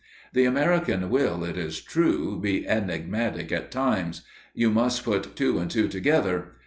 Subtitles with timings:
[0.33, 4.23] The American will, it is true, be enigmatic at times;
[4.55, 6.53] you must put two and two together.